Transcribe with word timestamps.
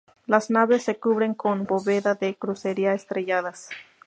Las 0.25 0.49
naves 0.49 0.81
se 0.81 0.97
cubren 0.99 1.35
con 1.35 1.65
bóveda 1.65 2.15
de 2.15 2.33
crucería 2.35 2.95
estrelladas. 2.95 3.69